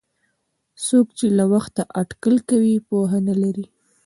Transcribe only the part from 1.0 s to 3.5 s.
چې له وخته اټکل کوي پوهه نه